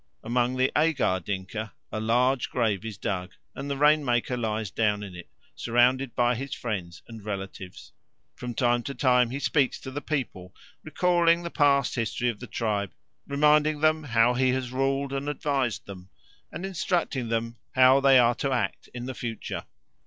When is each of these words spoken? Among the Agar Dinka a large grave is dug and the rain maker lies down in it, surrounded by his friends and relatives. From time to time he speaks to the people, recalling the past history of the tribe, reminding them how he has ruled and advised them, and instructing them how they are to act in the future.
Among 0.23 0.57
the 0.57 0.71
Agar 0.75 1.19
Dinka 1.23 1.73
a 1.91 1.99
large 1.99 2.49
grave 2.49 2.83
is 2.83 2.97
dug 2.97 3.33
and 3.53 3.69
the 3.69 3.77
rain 3.77 4.03
maker 4.03 4.35
lies 4.35 4.71
down 4.71 5.03
in 5.03 5.13
it, 5.15 5.29
surrounded 5.53 6.15
by 6.15 6.33
his 6.33 6.55
friends 6.55 7.03
and 7.07 7.23
relatives. 7.23 7.93
From 8.33 8.55
time 8.55 8.81
to 8.81 8.95
time 8.95 9.29
he 9.29 9.37
speaks 9.37 9.79
to 9.81 9.91
the 9.91 10.01
people, 10.01 10.55
recalling 10.83 11.43
the 11.43 11.51
past 11.51 11.93
history 11.93 12.29
of 12.29 12.39
the 12.39 12.47
tribe, 12.47 12.95
reminding 13.27 13.81
them 13.81 14.05
how 14.05 14.33
he 14.33 14.49
has 14.53 14.71
ruled 14.71 15.13
and 15.13 15.29
advised 15.29 15.85
them, 15.85 16.09
and 16.51 16.65
instructing 16.65 17.29
them 17.29 17.57
how 17.75 17.99
they 17.99 18.17
are 18.17 18.33
to 18.33 18.51
act 18.51 18.89
in 18.95 19.05
the 19.05 19.13
future. 19.13 19.65